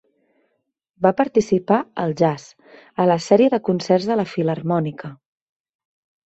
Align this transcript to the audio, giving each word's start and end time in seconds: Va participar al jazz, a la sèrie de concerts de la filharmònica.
Va 1.05 1.09
participar 1.17 1.77
al 2.03 2.15
jazz, 2.21 2.47
a 3.03 3.05
la 3.11 3.19
sèrie 3.27 3.51
de 3.57 3.61
concerts 3.69 4.09
de 4.13 4.19
la 4.21 4.27
filharmònica. 4.33 5.13